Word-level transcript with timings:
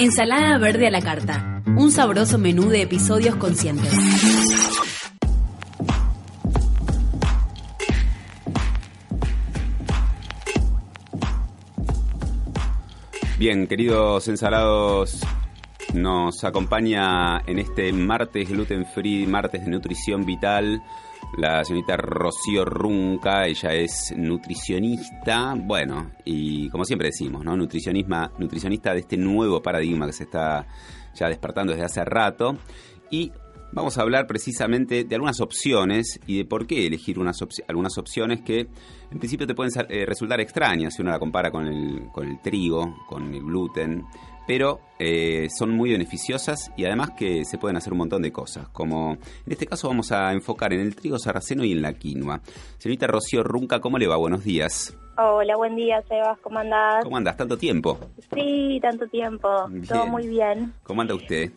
Ensalada 0.00 0.56
verde 0.58 0.86
a 0.86 0.90
la 0.92 1.00
carta. 1.00 1.60
Un 1.66 1.90
sabroso 1.90 2.38
menú 2.38 2.68
de 2.68 2.82
episodios 2.82 3.34
conscientes. 3.34 3.92
Bien, 13.40 13.66
queridos 13.66 14.28
ensalados, 14.28 15.20
nos 15.94 16.44
acompaña 16.44 17.40
en 17.48 17.58
este 17.58 17.92
martes 17.92 18.48
gluten 18.48 18.86
free, 18.86 19.26
martes 19.26 19.64
de 19.64 19.70
nutrición 19.72 20.24
vital, 20.24 20.80
la 21.36 21.64
señorita 21.64 21.96
Rocío 21.96 22.64
Runca, 22.64 23.46
ella 23.46 23.72
es 23.74 24.14
nutricionista, 24.16 25.54
bueno, 25.56 26.12
y 26.24 26.68
como 26.70 26.84
siempre 26.84 27.08
decimos, 27.08 27.44
¿no? 27.44 27.56
Nutricionismo, 27.56 28.30
nutricionista 28.38 28.92
de 28.92 29.00
este 29.00 29.16
nuevo 29.16 29.62
paradigma 29.62 30.06
que 30.06 30.12
se 30.12 30.24
está 30.24 30.66
ya 31.14 31.28
despertando 31.28 31.72
desde 31.72 31.84
hace 31.84 32.04
rato. 32.04 32.56
Y 33.10 33.32
vamos 33.72 33.98
a 33.98 34.02
hablar 34.02 34.26
precisamente 34.26 35.04
de 35.04 35.14
algunas 35.14 35.40
opciones 35.40 36.18
y 36.26 36.38
de 36.38 36.44
por 36.44 36.66
qué 36.66 36.86
elegir 36.86 37.18
unas 37.18 37.38
algunas 37.68 37.98
opciones 37.98 38.40
que 38.40 38.68
en 39.10 39.18
principio 39.18 39.46
te 39.46 39.54
pueden 39.54 39.72
eh, 39.88 40.06
resultar 40.06 40.40
extrañas 40.40 40.94
si 40.94 41.02
uno 41.02 41.10
la 41.10 41.18
compara 41.18 41.50
con 41.50 41.66
el, 41.66 42.08
con 42.12 42.26
el 42.26 42.40
trigo, 42.40 42.96
con 43.06 43.34
el 43.34 43.42
gluten, 43.42 44.04
pero 44.48 44.80
eh, 44.98 45.46
son 45.56 45.72
muy 45.72 45.92
beneficiosas 45.92 46.72
y 46.74 46.86
además 46.86 47.10
que 47.10 47.44
se 47.44 47.58
pueden 47.58 47.76
hacer 47.76 47.92
un 47.92 47.98
montón 47.98 48.22
de 48.22 48.32
cosas, 48.32 48.66
como 48.70 49.12
en 49.12 49.52
este 49.52 49.66
caso 49.66 49.88
vamos 49.88 50.10
a 50.10 50.32
enfocar 50.32 50.72
en 50.72 50.80
el 50.80 50.96
trigo 50.96 51.18
sarraceno 51.18 51.64
y 51.64 51.72
en 51.72 51.82
la 51.82 51.92
quinoa. 51.92 52.40
Señorita 52.78 53.06
Rocío 53.06 53.42
Runca, 53.44 53.78
¿cómo 53.80 53.98
le 53.98 54.06
va? 54.06 54.16
Buenos 54.16 54.42
días. 54.44 54.96
Hola, 55.18 55.54
buen 55.56 55.76
día, 55.76 56.00
Sebas, 56.08 56.38
¿cómo 56.40 56.60
andás? 56.60 57.04
¿Cómo 57.04 57.18
andas? 57.18 57.36
¿Tanto 57.36 57.58
tiempo? 57.58 57.98
Sí, 58.34 58.78
tanto 58.80 59.06
tiempo, 59.08 59.48
todo 59.86 60.06
muy 60.06 60.26
bien. 60.26 60.72
¿Cómo 60.82 61.02
anda 61.02 61.14
usted? 61.14 61.52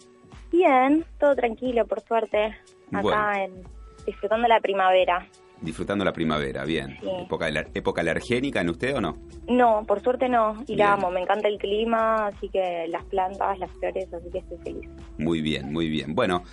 Bien, 0.52 1.06
todo 1.18 1.34
tranquilo, 1.34 1.86
por 1.86 2.02
suerte, 2.02 2.58
acá 2.92 3.42
en, 3.42 3.64
disfrutando 4.06 4.50
la 4.50 4.60
primavera. 4.60 5.26
Disfrutando 5.62 6.04
la 6.04 6.14
primavera, 6.14 6.66
bien. 6.66 6.98
¿Época, 7.24 7.48
¿Época 7.74 8.02
alergénica 8.02 8.62
en 8.62 8.70
usted 8.70 8.96
o 8.96 9.02
no? 9.02 9.18
No, 9.48 9.84
por 9.86 10.02
suerte 10.02 10.28
no. 10.28 10.64
Y 10.68 10.76
la 10.76 10.94
amo, 10.94 11.12
me 11.12 11.22
encanta 11.22 11.48
el 11.48 11.58
clima, 11.58 12.28
así 12.28 12.50
que 12.50 12.88
las 12.90 13.04
plantas, 13.06 13.60
las 13.60 13.72
flores, 13.72 14.12
así 14.14 14.30
que 14.32 14.40
estoy 14.40 14.58
feliz. 14.60 14.90
Muy 15.18 15.42
bien, 15.42 15.72
muy 15.72 15.88
bien. 15.88 16.16
Bueno, 16.16 16.44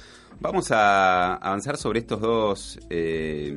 vamos 0.40 0.70
a 0.72 1.36
avanzar 1.36 1.76
sobre 1.76 2.00
estos 2.00 2.20
dos 2.20 2.78
eh, 2.90 3.56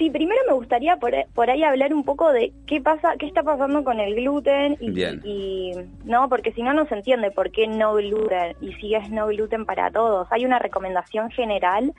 Sí, 0.00 0.08
primero 0.08 0.40
me 0.48 0.54
gustaría 0.54 0.96
por, 0.96 1.12
por, 1.34 1.50
ahí 1.50 1.62
hablar 1.62 1.92
un 1.92 2.04
poco 2.04 2.32
de 2.32 2.54
qué 2.66 2.80
pasa, 2.80 3.16
qué 3.18 3.26
está 3.26 3.42
pasando 3.42 3.84
con 3.84 4.00
el 4.00 4.14
gluten 4.14 4.78
y, 4.80 5.72
no, 6.06 6.26
porque 6.30 6.52
si 6.52 6.62
no 6.62 6.72
no 6.72 6.86
se 6.86 6.94
entiende 6.94 7.30
por 7.30 7.50
qué 7.50 7.66
no 7.66 7.92
gluten 7.92 8.56
y 8.62 8.72
si 8.76 8.94
es 8.94 9.10
no 9.10 9.26
gluten 9.26 9.66
para 9.66 9.90
todos. 9.90 10.26
Hay 10.30 10.46
una 10.46 10.58
recomendación 10.58 11.30
general 11.30 11.92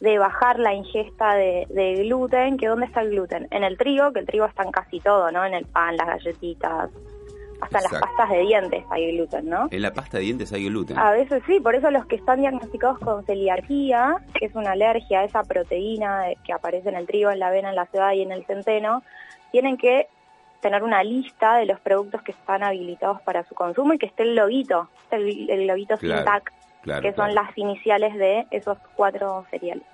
de 0.00 0.18
bajar 0.18 0.58
la 0.58 0.74
ingesta 0.74 1.34
de, 1.34 1.66
de 1.70 2.04
gluten, 2.04 2.56
que 2.56 2.68
¿dónde 2.68 2.86
está 2.86 3.00
el 3.00 3.10
gluten? 3.10 3.48
En 3.50 3.64
el 3.64 3.76
trigo, 3.76 4.12
que 4.12 4.20
el 4.20 4.26
trigo 4.26 4.46
está 4.46 4.62
en 4.62 4.70
casi 4.70 5.00
todo, 5.00 5.30
¿no? 5.32 5.44
En 5.44 5.54
el 5.54 5.66
pan, 5.66 5.96
las 5.96 6.06
galletitas, 6.06 6.90
hasta 7.60 7.80
las 7.80 7.92
pastas 8.00 8.30
de 8.30 8.40
dientes 8.40 8.84
hay 8.90 9.12
gluten, 9.12 9.48
¿no? 9.48 9.68
En 9.70 9.82
la 9.82 9.92
pasta 9.92 10.18
de 10.18 10.24
dientes 10.24 10.52
hay 10.52 10.68
gluten. 10.68 10.98
A 10.98 11.10
veces 11.10 11.42
sí, 11.46 11.60
por 11.60 11.74
eso 11.74 11.90
los 11.90 12.06
que 12.06 12.16
están 12.16 12.40
diagnosticados 12.40 12.98
con 13.00 13.24
celiaquía, 13.24 14.16
que 14.34 14.46
es 14.46 14.54
una 14.54 14.72
alergia 14.72 15.20
a 15.20 15.24
esa 15.24 15.42
proteína 15.42 16.24
que 16.44 16.52
aparece 16.52 16.88
en 16.88 16.96
el 16.96 17.06
trigo, 17.06 17.30
en 17.30 17.40
la 17.40 17.48
avena, 17.48 17.70
en 17.70 17.76
la 17.76 17.86
cebada 17.86 18.14
y 18.14 18.22
en 18.22 18.32
el 18.32 18.44
centeno, 18.46 19.02
tienen 19.50 19.76
que 19.76 20.06
tener 20.60 20.82
una 20.82 21.02
lista 21.04 21.56
de 21.56 21.66
los 21.66 21.78
productos 21.80 22.22
que 22.22 22.32
están 22.32 22.62
habilitados 22.62 23.20
para 23.22 23.44
su 23.44 23.54
consumo 23.54 23.94
y 23.94 23.98
que 23.98 24.06
esté 24.06 24.24
el 24.24 24.34
loguito, 24.34 24.88
el, 25.10 25.48
el 25.50 25.66
loguito 25.66 25.96
Que 27.02 27.12
son 27.14 27.34
las 27.34 27.56
iniciales 27.56 28.14
de 28.14 28.46
esos 28.50 28.78
cuatro 28.96 29.46
cereales. 29.50 29.84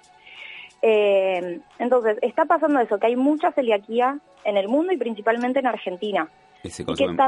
Eh, 0.82 1.60
entonces, 1.78 2.18
está 2.20 2.44
pasando 2.44 2.80
eso, 2.80 2.98
que 2.98 3.06
hay 3.06 3.16
mucha 3.16 3.52
celiaquía 3.52 4.18
en 4.44 4.56
el 4.56 4.68
mundo 4.68 4.92
y 4.92 4.96
principalmente 4.96 5.60
en 5.60 5.66
Argentina 5.66 6.28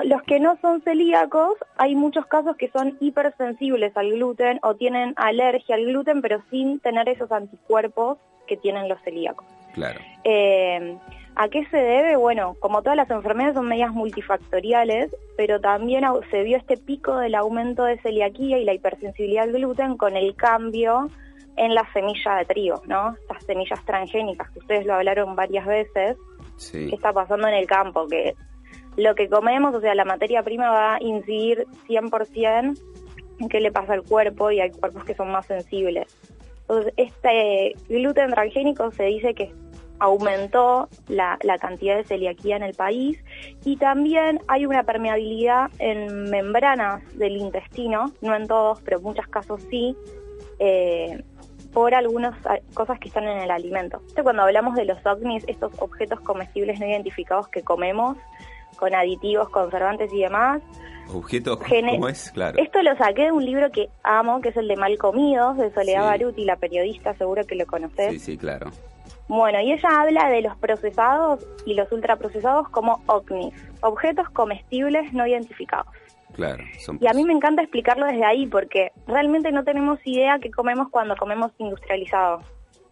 los 0.04 0.22
que 0.22 0.40
no 0.40 0.56
son 0.62 0.80
celíacos, 0.82 1.54
hay 1.76 1.94
muchos 1.94 2.26
casos 2.26 2.56
que 2.56 2.70
son 2.70 2.96
hipersensibles 3.00 3.94
al 3.96 4.12
gluten 4.12 4.58
o 4.62 4.74
tienen 4.74 5.12
alergia 5.16 5.74
al 5.74 5.84
gluten, 5.84 6.22
pero 6.22 6.42
sin 6.50 6.80
tener 6.80 7.08
esos 7.08 7.30
anticuerpos 7.30 8.18
que 8.46 8.56
tienen 8.56 8.88
los 8.88 9.00
celíacos. 9.02 9.46
Claro. 9.74 10.00
Eh, 10.24 10.96
¿A 11.38 11.48
qué 11.50 11.66
se 11.66 11.76
debe? 11.76 12.16
Bueno, 12.16 12.56
como 12.60 12.80
todas 12.80 12.96
las 12.96 13.10
enfermedades 13.10 13.56
son 13.56 13.68
medias 13.68 13.92
multifactoriales, 13.92 15.14
pero 15.36 15.60
también 15.60 16.02
se 16.30 16.42
vio 16.42 16.56
este 16.56 16.78
pico 16.78 17.18
del 17.18 17.34
aumento 17.34 17.84
de 17.84 17.98
celiaquía 18.00 18.58
y 18.58 18.64
la 18.64 18.72
hipersensibilidad 18.72 19.44
al 19.44 19.52
gluten 19.52 19.98
con 19.98 20.16
el 20.16 20.34
cambio 20.34 21.10
en 21.56 21.74
la 21.74 21.86
semilla 21.92 22.36
de 22.36 22.46
trigo, 22.46 22.82
¿no? 22.86 23.14
Estas 23.20 23.44
semillas 23.44 23.84
transgénicas 23.84 24.50
que 24.50 24.60
ustedes 24.60 24.86
lo 24.86 24.94
hablaron 24.94 25.36
varias 25.36 25.66
veces, 25.66 26.16
sí. 26.56 26.88
¿qué 26.88 26.94
está 26.94 27.12
pasando 27.12 27.46
en 27.48 27.54
el 27.54 27.66
campo? 27.66 28.06
Que 28.08 28.34
lo 28.96 29.14
que 29.14 29.28
comemos, 29.28 29.74
o 29.74 29.80
sea, 29.82 29.94
la 29.94 30.06
materia 30.06 30.42
prima 30.42 30.70
va 30.70 30.94
a 30.94 31.02
incidir 31.02 31.66
100% 31.86 32.80
en 33.40 33.48
qué 33.50 33.60
le 33.60 33.72
pasa 33.72 33.92
al 33.92 34.04
cuerpo 34.04 34.50
y 34.50 34.60
hay 34.60 34.70
cuerpos 34.70 35.04
que 35.04 35.14
son 35.14 35.30
más 35.30 35.44
sensibles. 35.44 36.16
Entonces, 36.62 36.94
este 36.96 37.74
gluten 37.90 38.30
transgénico 38.30 38.90
se 38.90 39.04
dice 39.04 39.34
que 39.34 39.52
aumentó 39.98 40.88
la, 41.08 41.38
la, 41.42 41.58
cantidad 41.58 41.96
de 41.96 42.04
celiaquía 42.04 42.56
en 42.56 42.62
el 42.62 42.74
país 42.74 43.22
y 43.64 43.76
también 43.76 44.40
hay 44.48 44.66
una 44.66 44.82
permeabilidad 44.82 45.70
en 45.78 46.30
membranas 46.30 47.02
del 47.16 47.36
intestino, 47.36 48.12
no 48.20 48.34
en 48.34 48.46
todos, 48.46 48.80
pero 48.82 48.98
en 48.98 49.04
muchos 49.04 49.26
casos 49.28 49.62
sí, 49.70 49.96
eh, 50.58 51.22
por 51.72 51.94
algunas 51.94 52.34
cosas 52.72 52.98
que 52.98 53.08
están 53.08 53.24
en 53.24 53.38
el 53.38 53.50
alimento. 53.50 54.00
cuando 54.22 54.42
hablamos 54.42 54.74
de 54.76 54.86
los 54.86 55.04
ovnis, 55.04 55.44
estos 55.46 55.72
objetos 55.78 56.20
comestibles 56.20 56.80
no 56.80 56.86
identificados 56.86 57.48
que 57.48 57.62
comemos, 57.62 58.16
con 58.78 58.94
aditivos, 58.94 59.50
conservantes 59.50 60.10
y 60.12 60.20
demás. 60.20 60.62
Objetos, 61.12 61.58
¿cómo 61.58 62.08
es? 62.08 62.30
Claro. 62.32 62.58
Esto 62.58 62.82
lo 62.82 62.96
saqué 62.96 63.24
de 63.24 63.32
un 63.32 63.44
libro 63.44 63.70
que 63.70 63.90
amo, 64.02 64.40
que 64.40 64.48
es 64.48 64.56
el 64.56 64.68
de 64.68 64.76
Mal 64.76 64.96
Comidos, 64.98 65.58
de 65.58 65.70
Soledad 65.72 66.04
Baruti, 66.04 66.44
la 66.44 66.56
periodista, 66.56 67.14
seguro 67.14 67.44
que 67.44 67.54
lo 67.54 67.66
conoces. 67.66 68.12
Sí, 68.12 68.18
sí, 68.18 68.38
claro. 68.38 68.70
Bueno, 69.28 69.60
y 69.60 69.72
ella 69.72 69.88
habla 70.00 70.28
de 70.28 70.42
los 70.42 70.56
procesados 70.56 71.46
y 71.64 71.74
los 71.74 71.90
ultraprocesados 71.90 72.68
como 72.68 73.02
OVNIs, 73.06 73.54
objetos 73.80 74.28
comestibles 74.30 75.12
no 75.12 75.26
identificados. 75.26 75.86
Claro. 76.32 76.62
Y 77.00 77.06
a 77.06 77.14
mí 77.14 77.24
me 77.24 77.32
encanta 77.32 77.62
explicarlo 77.62 78.06
desde 78.06 78.24
ahí, 78.24 78.46
porque 78.46 78.92
realmente 79.06 79.50
no 79.52 79.64
tenemos 79.64 79.98
idea 80.04 80.38
qué 80.38 80.50
comemos 80.50 80.88
cuando 80.90 81.16
comemos 81.16 81.52
industrializado. 81.58 82.42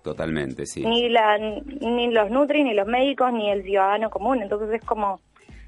Totalmente, 0.03 0.67
sí. 0.67 0.85
Ni, 0.85 1.09
la, 1.09 1.39
ni 1.39 2.11
los 2.11 2.31
nutri, 2.31 2.65
ni 2.65 2.75
los 2.75 2.87
médicos, 2.87 3.33
ni 3.33 3.51
el 3.51 3.63
ciudadano 3.63 4.11
común. 4.11 4.43
Entonces 4.43 4.71
es 4.71 4.85
como 4.85 5.21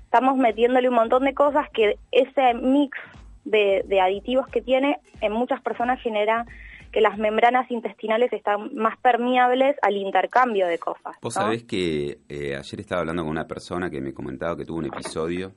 estamos 0.04 0.37
metiéndole 0.37 0.88
un 0.88 0.94
montón 0.94 1.25
de 1.25 1.34
cosas 1.34 1.69
que 1.71 1.98
ese 2.10 2.54
mix 2.54 2.97
de, 3.44 4.00
aditivos 4.00 4.47
que 4.48 4.60
tiene 4.60 4.98
en 5.21 5.33
muchas 5.33 5.60
personas 5.60 6.00
genera 6.00 6.47
que 6.92 7.00
las 7.00 7.19
membranas 7.19 7.70
intestinales 7.70 8.32
están 8.32 8.74
más 8.74 8.97
permeables 8.98 9.76
al 9.82 9.97
intercambio 9.97 10.66
de 10.66 10.78
cosas. 10.78 11.16
Vos 11.20 11.34
sabés 11.34 11.64
que 11.64 12.19
eh, 12.28 12.56
ayer 12.56 12.80
estaba 12.80 13.00
hablando 13.00 13.22
con 13.22 13.30
una 13.30 13.47
persona 13.47 13.91
que 13.91 14.00
me 14.00 14.12
comentaba 14.12 14.56
que 14.56 14.64
tuvo 14.64 14.78
un 14.78 14.86
episodio. 14.86 15.52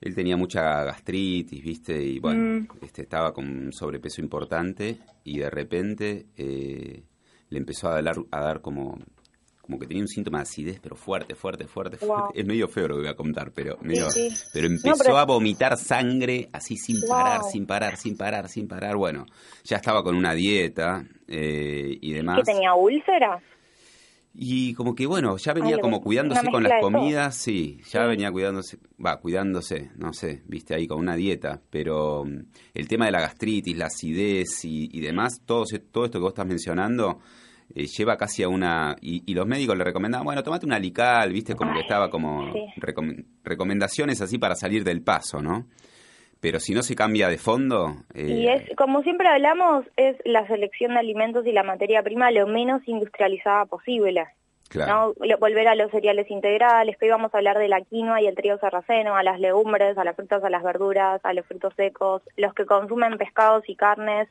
Él 0.00 0.14
tenía 0.14 0.36
mucha 0.36 0.84
gastritis, 0.84 1.62
¿viste? 1.62 2.00
Y 2.00 2.20
bueno, 2.20 2.60
mm. 2.60 2.84
este, 2.84 3.02
estaba 3.02 3.32
con 3.32 3.48
un 3.48 3.72
sobrepeso 3.72 4.20
importante 4.20 4.98
y 5.24 5.38
de 5.38 5.50
repente 5.50 6.26
eh, 6.36 7.02
le 7.48 7.58
empezó 7.58 7.88
a 7.88 8.00
dar, 8.00 8.14
a 8.30 8.40
dar 8.40 8.60
como 8.60 8.98
como 9.68 9.78
que 9.78 9.86
tenía 9.86 10.02
un 10.02 10.08
síntoma 10.08 10.38
de 10.38 10.44
acidez, 10.44 10.80
pero 10.80 10.96
fuerte, 10.96 11.34
fuerte, 11.34 11.66
fuerte, 11.66 11.98
fuerte. 11.98 12.40
Es 12.40 12.46
medio 12.46 12.68
feo 12.68 12.88
lo 12.88 12.94
que 12.94 13.02
voy 13.02 13.10
a 13.10 13.14
contar, 13.14 13.52
pero, 13.52 13.76
pero 14.54 14.66
empezó 14.66 15.18
a 15.18 15.26
vomitar 15.26 15.76
sangre 15.76 16.48
así 16.54 16.78
sin 16.78 17.06
parar, 17.06 17.42
sin 17.52 17.66
parar, 17.66 17.98
sin 17.98 18.16
parar, 18.16 18.48
sin 18.48 18.66
parar. 18.66 18.96
Bueno, 18.96 19.26
ya 19.64 19.76
estaba 19.76 20.02
con 20.02 20.16
una 20.16 20.32
dieta 20.32 21.04
eh, 21.26 21.98
y 22.00 22.12
demás. 22.14 22.38
¿Que 22.38 22.54
tenía 22.54 22.72
úlcera? 22.72 23.42
Y 24.32 24.72
como 24.72 24.94
que 24.94 25.04
bueno, 25.04 25.36
ya 25.36 25.52
venía 25.52 25.78
como 25.80 26.00
cuidándose 26.00 26.50
con 26.50 26.62
las 26.62 26.80
comidas, 26.80 27.36
sí, 27.36 27.82
ya 27.90 28.06
venía 28.06 28.32
cuidándose, 28.32 28.78
va, 29.04 29.20
cuidándose, 29.20 29.90
no 29.96 30.14
sé, 30.14 30.40
viste 30.46 30.74
ahí 30.74 30.86
con 30.86 30.98
una 30.98 31.14
dieta, 31.14 31.60
pero 31.68 32.24
mm, 32.24 32.46
el 32.72 32.88
tema 32.88 33.04
de 33.04 33.10
la 33.10 33.20
gastritis, 33.20 33.76
la 33.76 33.86
acidez 33.86 34.64
y, 34.64 34.88
y 34.96 35.00
demás, 35.02 35.42
todo, 35.44 35.64
todo 35.90 36.06
esto 36.06 36.18
que 36.18 36.22
vos 36.22 36.30
estás 36.30 36.46
mencionando, 36.46 37.18
eh, 37.74 37.86
lleva 37.86 38.16
casi 38.16 38.42
a 38.42 38.48
una... 38.48 38.96
Y, 39.00 39.34
los 39.34 39.46
médicos 39.46 39.76
le 39.76 39.84
recomendaban, 39.84 40.24
bueno, 40.24 40.42
tomate 40.42 40.66
una 40.66 40.76
alical, 40.76 41.32
viste, 41.32 41.54
como 41.54 41.72
que 41.74 41.80
estaba 41.80 42.10
como 42.10 42.52
recomendaciones 43.44 44.20
así 44.20 44.38
para 44.38 44.54
salir 44.54 44.84
del 44.84 45.02
paso, 45.02 45.40
¿no? 45.40 45.66
Pero 46.40 46.60
si 46.60 46.72
no 46.72 46.82
se 46.82 46.94
cambia 46.94 47.28
de 47.28 47.38
fondo... 47.38 47.96
Eh, 48.14 48.30
y 48.30 48.48
es, 48.48 48.62
como 48.76 49.02
siempre 49.02 49.28
hablamos, 49.28 49.84
es 49.96 50.16
la 50.24 50.46
selección 50.46 50.94
de 50.94 51.00
alimentos 51.00 51.46
y 51.46 51.52
la 51.52 51.64
materia 51.64 52.02
prima 52.02 52.30
lo 52.30 52.46
menos 52.46 52.82
industrializada 52.86 53.66
posible. 53.66 54.26
¿no? 54.74 55.14
Volver 55.40 55.68
a 55.68 55.74
los 55.74 55.90
cereales 55.90 56.30
integrales, 56.30 56.96
que 56.96 57.06
hoy 57.06 57.10
vamos 57.10 57.34
a 57.34 57.38
hablar 57.38 57.58
de 57.58 57.68
la 57.68 57.80
quinoa 57.80 58.20
y 58.20 58.26
el 58.26 58.34
trigo 58.34 58.58
sarraceno, 58.58 59.16
a 59.16 59.22
las 59.22 59.40
legumbres, 59.40 59.96
a 59.96 60.04
las 60.04 60.14
frutas, 60.14 60.44
a 60.44 60.50
las 60.50 60.62
verduras, 60.62 61.20
a 61.24 61.32
los 61.32 61.46
frutos 61.46 61.72
secos, 61.74 62.22
los 62.36 62.52
que 62.54 62.66
consumen 62.66 63.16
pescados 63.18 63.64
y 63.68 63.76
carnes, 63.76 64.28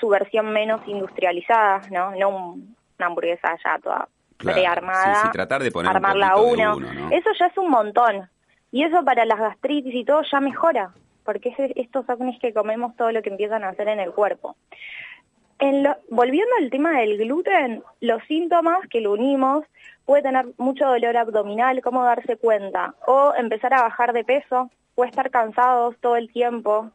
su 0.00 0.08
versión 0.08 0.52
menos 0.52 0.80
industrializada, 0.86 1.82
¿no? 1.90 2.10
No 2.12 2.28
una 2.28 3.06
hamburguesa 3.06 3.56
ya 3.64 3.78
toda 3.78 4.08
prearmada, 4.38 5.22
sí, 5.22 5.28
tratar 5.32 5.62
de 5.62 5.70
poner 5.70 5.90
armarla 5.90 6.36
uno. 6.36 6.76
Eso 7.10 7.30
ya 7.38 7.46
es 7.46 7.58
un 7.58 7.70
montón. 7.70 8.28
Y 8.70 8.82
eso 8.82 9.04
para 9.04 9.24
las 9.24 9.38
gastritis 9.38 9.94
y 9.94 10.04
todo 10.04 10.22
ya 10.30 10.40
mejora, 10.40 10.90
porque 11.24 11.50
es 11.50 11.72
estos 11.76 12.08
acnes 12.10 12.38
que 12.40 12.52
comemos 12.52 12.94
todo 12.96 13.12
lo 13.12 13.22
que 13.22 13.30
empiezan 13.30 13.64
a 13.64 13.70
hacer 13.70 13.88
en 13.88 14.00
el 14.00 14.12
cuerpo. 14.12 14.56
En 15.58 15.88
volviendo 16.10 16.54
al 16.60 16.68
tema 16.70 16.98
del 16.98 17.16
gluten, 17.16 17.82
los 18.00 18.22
síntomas 18.24 18.86
que 18.88 19.00
lo 19.00 19.12
unimos 19.12 19.64
puede 20.04 20.22
tener 20.22 20.46
mucho 20.58 20.86
dolor 20.86 21.16
abdominal, 21.16 21.80
cómo 21.80 22.04
darse 22.04 22.36
cuenta, 22.36 22.94
o 23.06 23.32
empezar 23.36 23.72
a 23.72 23.82
bajar 23.82 24.12
de 24.12 24.24
peso, 24.24 24.70
o 24.94 25.04
estar 25.04 25.30
cansados 25.30 25.96
todo 26.00 26.16
el 26.16 26.30
tiempo. 26.30 26.90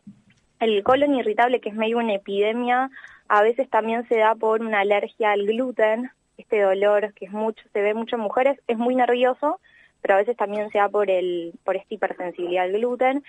El 0.61 0.83
colon 0.83 1.15
irritable, 1.15 1.59
que 1.59 1.69
es 1.69 1.75
medio 1.75 1.97
una 1.97 2.13
epidemia, 2.13 2.91
a 3.27 3.41
veces 3.41 3.67
también 3.67 4.07
se 4.07 4.17
da 4.17 4.35
por 4.35 4.61
una 4.61 4.81
alergia 4.81 5.31
al 5.31 5.45
gluten, 5.47 6.11
este 6.37 6.61
dolor 6.61 7.13
que 7.13 7.25
es 7.25 7.31
mucho, 7.31 7.63
se 7.73 7.81
ve 7.81 7.95
mucho 7.95 8.15
en 8.15 8.21
mujeres, 8.21 8.59
es 8.67 8.77
muy 8.77 8.95
nervioso, 8.95 9.59
pero 10.01 10.13
a 10.13 10.17
veces 10.17 10.37
también 10.37 10.69
se 10.69 10.77
da 10.77 10.87
por 10.87 11.09
el, 11.09 11.53
por 11.63 11.75
esta 11.75 11.93
hipersensibilidad 11.93 12.65
al 12.65 12.73
gluten. 12.73 13.23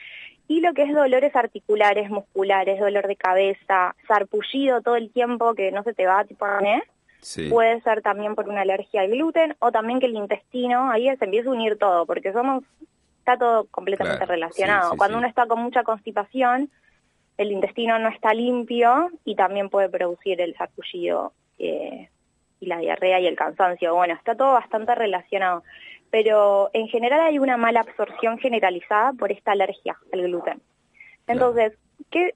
Y 0.47 0.61
lo 0.61 0.75
que 0.75 0.83
es 0.83 0.95
dolores 0.95 1.35
articulares, 1.35 2.11
musculares, 2.11 2.79
dolor 2.79 3.07
de 3.07 3.17
cabeza, 3.17 3.95
sarpullido 4.07 4.83
todo 4.83 4.97
el 4.97 5.11
tiempo 5.11 5.55
que 5.55 5.73
no 5.73 5.83
se 5.85 5.95
te 5.95 6.07
va, 6.07 6.25
tipo, 6.25 6.47
¿eh? 6.61 6.83
Puede 7.49 7.81
ser 7.81 8.03
también 8.03 8.35
por 8.35 8.49
una 8.49 8.61
alergia 8.61 9.01
al 9.01 9.11
gluten 9.11 9.57
o 9.61 9.73
también 9.73 10.01
que 10.01 10.07
el 10.07 10.17
intestino, 10.17 10.91
ahí 10.91 11.05
se 11.17 11.25
empieza 11.25 11.49
a 11.49 11.53
unir 11.53 11.79
todo, 11.79 12.05
porque 12.05 12.33
somos, 12.33 12.63
está 13.21 13.39
todo 13.39 13.67
completamente 13.71 14.27
relacionado. 14.27 14.97
Cuando 14.97 15.17
uno 15.17 15.27
está 15.27 15.47
con 15.47 15.63
mucha 15.63 15.83
constipación, 15.83 16.69
el 17.39 17.53
intestino 17.53 17.99
no 17.99 18.09
está 18.09 18.35
limpio 18.35 19.11
y 19.25 19.35
también 19.35 19.69
puede 19.69 19.89
producir 19.89 20.41
el 20.41 20.55
sarpullido 20.55 21.33
eh, 21.59 22.09
y 22.61 22.67
la 22.67 22.79
diarrea 22.79 23.21
y 23.21 23.27
el 23.27 23.37
cansancio. 23.37 23.95
Bueno, 23.95 24.15
está 24.15 24.35
todo 24.35 24.53
bastante 24.53 24.95
relacionado 24.95 25.63
pero 26.13 26.69
en 26.75 26.89
general 26.89 27.23
hay 27.23 27.39
una 27.39 27.57
mala 27.57 27.81
absorción 27.81 28.39
generalizada 28.39 29.15
por 29.15 29.33
esta 29.33 29.53
alergia 29.53 29.97
al 30.13 30.21
gluten. 30.21 30.61
Entonces, 31.27 31.73
¿qué, 32.11 32.35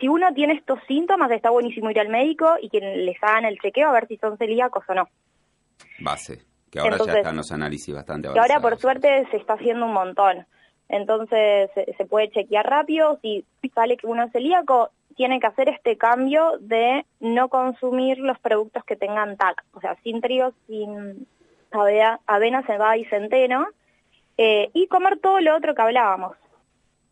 si 0.00 0.08
uno 0.08 0.32
tiene 0.32 0.54
estos 0.54 0.78
síntomas, 0.88 1.30
está 1.30 1.50
buenísimo 1.50 1.90
ir 1.90 2.00
al 2.00 2.08
médico 2.08 2.56
y 2.60 2.70
que 2.70 2.80
les 2.80 3.22
hagan 3.22 3.44
el 3.44 3.58
chequeo 3.58 3.90
a 3.90 3.92
ver 3.92 4.08
si 4.08 4.16
son 4.16 4.38
celíacos 4.38 4.82
o 4.88 4.94
no. 4.94 5.10
Base, 6.00 6.40
que 6.70 6.78
ahora 6.78 6.96
ya 7.04 7.18
están 7.18 7.36
los 7.36 7.52
análisis 7.52 7.94
bastante 7.94 8.28
avanzados. 8.28 8.46
Que 8.46 8.52
ahora, 8.54 8.62
por 8.62 8.80
suerte, 8.80 9.26
se 9.30 9.36
está 9.36 9.52
haciendo 9.52 9.84
un 9.84 9.92
montón. 9.92 10.46
Entonces, 10.88 11.70
se, 11.74 12.04
puede 12.06 12.30
chequear 12.30 12.68
rápido. 12.68 13.18
Si 13.20 13.44
sale 13.74 13.96
que 13.96 14.06
uno 14.06 14.24
es 14.24 14.32
celíaco, 14.32 14.90
tiene 15.16 15.40
que 15.40 15.46
hacer 15.46 15.68
este 15.68 15.98
cambio 15.98 16.58
de 16.60 17.04
no 17.20 17.48
consumir 17.48 18.18
los 18.18 18.38
productos 18.38 18.84
que 18.84 18.96
tengan 18.96 19.36
TAC, 19.36 19.64
o 19.72 19.80
sea, 19.80 19.96
sin 20.02 20.20
trigo, 20.20 20.52
sin 20.66 21.26
avena, 21.72 22.20
avena 22.26 22.62
cebada 22.62 22.96
y 22.96 23.04
centeno, 23.06 23.66
eh, 24.36 24.70
y 24.72 24.86
comer 24.86 25.18
todo 25.18 25.40
lo 25.40 25.56
otro 25.56 25.74
que 25.74 25.82
hablábamos. 25.82 26.36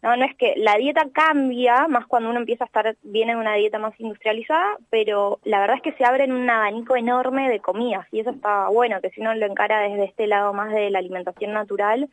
No, 0.03 0.17
no 0.17 0.25
es 0.25 0.37
que 0.37 0.55
la 0.57 0.77
dieta 0.77 1.09
cambia, 1.13 1.89
más 1.89 2.07
cuando 2.07 2.31
uno 2.31 2.39
empieza 2.39 2.63
a 2.63 2.69
estar 2.69 2.97
bien 3.03 3.29
en 3.29 3.39
una 3.39 3.55
dieta 3.55 3.81
más 3.81 3.99
industrializada, 3.99 4.77
pero 4.89 5.41
la 5.43 5.59
verdad 5.59 5.77
es 5.77 5.83
que 5.83 5.99
se 5.99 6.05
abre 6.05 6.25
en 6.25 6.33
un 6.33 6.49
abanico 6.49 6.95
enorme 6.95 7.51
de 7.51 7.59
comidas 7.59 8.07
y 8.13 8.21
eso 8.21 8.31
está 8.31 8.69
bueno, 8.69 9.01
que 9.01 9.11
si 9.11 9.21
uno 9.21 9.35
lo 9.35 9.47
encara 9.47 9.81
desde 9.81 10.05
este 10.05 10.29
lado 10.29 10.53
más 10.53 10.73
de 10.73 10.91
la 10.91 11.01
alimentación 11.01 11.53
natural, 11.53 12.09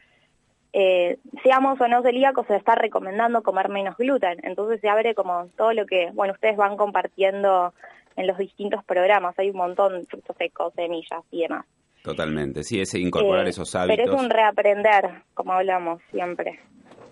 eh, 0.73 1.19
seamos 1.43 1.79
o 1.79 1.87
no 1.87 2.01
celíacos, 2.01 2.47
se 2.47 2.55
está 2.55 2.73
recomendando 2.73 3.43
comer 3.43 3.69
menos 3.69 3.95
gluten. 3.95 4.39
Entonces 4.43 4.81
se 4.81 4.89
abre 4.89 5.13
como 5.13 5.47
todo 5.55 5.71
lo 5.73 5.85
que, 5.85 6.09
bueno, 6.13 6.33
ustedes 6.33 6.57
van 6.57 6.77
compartiendo 6.77 7.73
en 8.15 8.27
los 8.27 8.37
distintos 8.37 8.83
programas. 8.83 9.37
Hay 9.37 9.51
un 9.51 9.57
montón 9.57 9.99
de 9.99 10.05
frutos 10.07 10.35
secos, 10.37 10.73
semillas 10.73 11.23
y 11.31 11.41
demás. 11.41 11.65
Totalmente, 12.03 12.63
sí, 12.63 12.81
es 12.81 12.93
incorporar 12.95 13.47
esos 13.47 13.73
hábitos. 13.75 13.97
Pero 13.97 14.15
es 14.15 14.21
un 14.21 14.29
reaprender, 14.29 15.21
como 15.33 15.53
hablamos 15.53 16.01
siempre. 16.11 16.59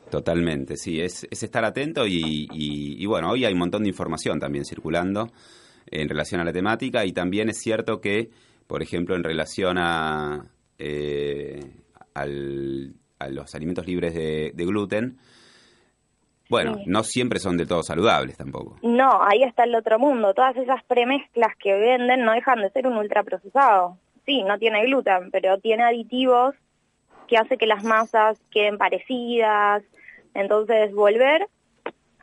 Totalmente, 0.10 0.76
sí, 0.76 1.00
es, 1.00 1.26
es 1.32 1.44
estar 1.44 1.64
atento 1.64 2.06
y, 2.06 2.50
y, 2.52 3.06
bueno, 3.06 3.30
hoy 3.30 3.46
hay 3.46 3.54
un 3.54 3.60
montón 3.60 3.84
de 3.84 3.90
información 3.90 4.42
también 4.42 4.66
circulando 4.66 5.30
en 5.90 6.10
relación 6.10 6.42
a 6.42 6.44
la 6.44 6.52
temática 6.52 7.06
y 7.06 7.14
también 7.14 7.48
es 7.48 7.60
cierto 7.60 8.02
que, 8.02 8.30
por 8.68 8.84
ejemplo, 8.84 9.16
en 9.16 9.24
relación 9.24 9.78
a, 9.78 10.48
eh, 10.78 11.62
al, 12.14 12.96
a 13.22 13.30
los 13.30 13.54
alimentos 13.56 13.86
libres 13.86 14.14
de, 14.14 14.52
gluten, 14.56 15.18
bueno, 16.50 16.78
no 16.86 17.04
siempre 17.04 17.40
son 17.40 17.56
de 17.56 17.66
todo 17.66 17.82
saludables 17.82 18.38
tampoco. 18.38 18.78
No, 18.82 19.24
ahí 19.24 19.44
está 19.44 19.64
el 19.64 19.76
otro 19.76 20.00
mundo. 20.00 20.34
Todas 20.34 20.58
esas 20.58 20.84
premezclas 20.84 21.56
que 21.58 21.74
venden 21.74 22.26
no 22.26 22.34
dejan 22.34 22.62
de 22.62 22.70
ser 22.72 22.88
un 22.88 22.98
ultraprocesado 22.98 23.98
sí, 24.26 24.44
no 24.44 24.58
tiene 24.58 24.84
gluten, 24.86 25.32
pero 25.32 25.60
tiene 25.60 25.84
aditivos 25.84 26.56
que 27.28 27.38
hace 27.38 27.58
que 27.58 27.68
las 27.68 27.84
masas 27.84 28.40
queden 28.52 28.78
parecidas. 28.78 29.84
Entonces, 30.34 30.94
volver 30.94 31.48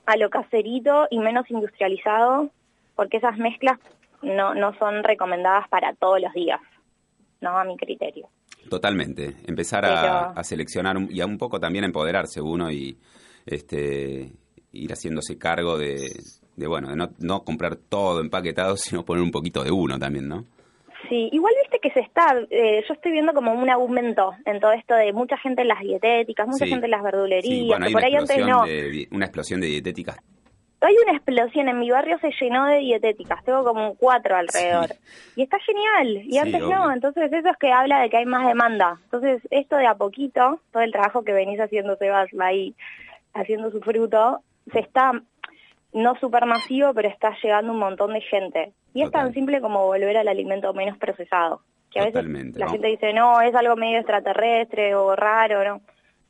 a 0.07 0.17
lo 0.17 0.31
caserito 0.31 1.07
y 1.11 1.19
menos 1.19 1.51
industrializado, 1.51 2.51
porque 2.97 3.19
esas 3.19 3.37
mezclas 3.39 3.79
no, 4.23 4.55
no 4.55 4.75
son 4.75 5.05
recomendadas 5.05 5.69
para 5.69 5.95
todos 5.95 6.21
los 6.21 6.33
días, 6.33 6.61
no 7.41 7.59
a 7.59 7.65
mi 7.65 7.77
criterio. 7.77 8.29
Totalmente, 8.69 9.37
empezar 9.47 9.85
a, 9.85 10.45
seleccionar 10.45 10.97
y 11.11 11.21
a 11.21 11.27
un 11.27 11.39
poco 11.39 11.59
también 11.59 11.85
empoderarse 11.85 12.41
uno 12.41 12.71
y 12.71 12.97
este 13.47 14.33
ir 14.73 14.91
haciéndose 14.91 15.39
cargo 15.39 15.79
de, 15.79 16.11
de 16.57 16.67
bueno, 16.67 16.91
de 16.91 16.97
no, 16.97 17.11
no 17.19 17.45
comprar 17.45 17.77
todo 17.77 18.21
empaquetado, 18.21 18.77
sino 18.77 19.05
poner 19.05 19.23
un 19.23 19.31
poquito 19.31 19.65
de 19.65 19.71
uno 19.71 19.99
también, 19.99 20.29
¿no? 20.29 20.45
Sí, 21.09 21.29
igual 21.33 21.55
viste 21.63 21.79
que 21.81 21.91
se 21.95 22.01
está, 22.01 22.37
eh, 22.51 22.83
yo 22.87 22.95
estoy 22.95 23.13
viendo 23.13 23.33
como 23.33 23.53
un 23.53 23.71
aumento 23.71 24.33
en 24.45 24.61
todo 24.61 24.73
esto 24.73 24.95
de 24.95 25.13
mucha 25.13 25.39
gente 25.39 25.63
en 25.63 25.69
las 25.69 25.81
dietéticas, 25.81 26.47
mucha 26.47 26.67
gente 26.67 26.87
en 26.87 26.91
las 26.91 27.03
verdulerías, 27.03 27.93
por 27.93 28.05
ahí 28.05 28.15
antes 28.15 28.47
no. 28.47 28.65
una 29.13 29.25
explosión 29.25 29.61
de 29.61 29.69
dietéticas. 29.69 30.17
Hay 30.81 30.95
una 31.03 31.13
explosión, 31.13 31.69
en 31.69 31.79
mi 31.81 31.91
barrio 31.91 32.19
se 32.21 32.31
llenó 32.41 32.67
de 32.67 32.79
dietéticas, 32.79 33.45
tengo 33.45 33.65
como 33.65 33.97
cuatro 33.97 34.37
alrededor. 34.37 34.91
Y 35.35 35.43
está 35.43 35.59
genial, 35.59 36.23
y 36.25 36.39
antes 36.39 36.61
no, 36.63 36.93
entonces 36.93 37.33
eso 37.33 37.49
es 37.49 37.57
que 37.57 37.73
habla 37.73 38.01
de 38.01 38.11
que 38.11 38.19
hay 38.19 38.27
más 38.27 38.47
demanda. 38.47 38.99
Entonces 39.05 39.43
esto 39.51 39.77
de 39.77 39.87
a 39.87 39.97
poquito, 39.97 40.61
todo 40.73 40.83
el 40.83 40.93
trabajo 40.93 41.25
que 41.25 41.33
venís 41.33 41.59
haciendo 41.59 41.97
Sebas 41.97 42.29
ahí, 42.41 42.75
haciendo 43.35 43.71
su 43.71 43.81
fruto, 43.81 44.41
se 44.73 44.79
está 44.81 45.13
no 45.93 46.15
supermasivo, 46.17 46.95
pero 46.95 47.09
está 47.09 47.37
llegando 47.43 47.73
un 47.73 47.79
montón 47.79 48.13
de 48.13 48.21
gente. 48.21 48.73
Y 48.95 49.03
es 49.03 49.11
tan 49.11 49.33
simple 49.33 49.61
como 49.61 49.87
volver 49.87 50.17
al 50.17 50.29
alimento 50.29 50.73
menos 50.75 50.99
procesado. 50.99 51.63
Que 51.91 52.01
a 52.01 52.05
veces 52.05 52.25
la 52.57 52.69
gente 52.69 52.89
dice, 52.89 53.13
no, 53.13 53.41
es 53.41 53.55
algo 53.55 53.77
medio 53.77 53.99
extraterrestre 53.99 54.95
o 54.95 55.17
raro, 55.17 55.65
¿no? 55.65 55.81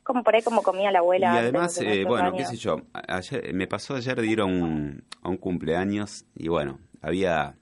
Como 0.09 0.23
por 0.23 0.33
ahí 0.33 0.41
como 0.41 0.63
comía 0.63 0.89
la 0.89 0.99
abuela. 0.99 1.35
Y 1.35 1.37
además, 1.37 1.79
eh, 1.81 2.03
bueno, 2.03 2.33
qué 2.33 2.43
sé 2.43 2.57
yo, 2.57 2.77
ayer, 3.07 3.53
me 3.53 3.67
pasó 3.67 3.93
ayer 3.93 4.19
de 4.19 4.25
ir 4.25 4.41
a 4.41 4.45
un, 4.45 5.03
a 5.21 5.29
un 5.29 5.37
cumpleaños 5.37 6.25
y 6.35 6.47
bueno, 6.47 6.79
había 6.99 7.55